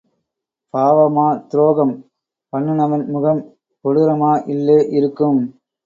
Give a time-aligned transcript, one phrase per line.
[0.73, 1.93] பாவமா துரோகம்
[2.53, 3.41] பண்ணுனவன் முகம்
[3.85, 5.41] கொடூரமா இல்லே இருக்கும்.